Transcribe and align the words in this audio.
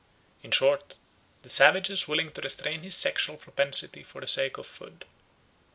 In 0.41 0.49
short, 0.49 0.97
the 1.43 1.49
savage 1.51 1.91
is 1.91 2.07
willing 2.07 2.31
to 2.31 2.41
restrain 2.41 2.81
his 2.81 2.95
sexual 2.95 3.37
propensity 3.37 4.01
for 4.01 4.19
the 4.19 4.25
sake 4.25 4.57
of 4.57 4.65
food. 4.65 5.05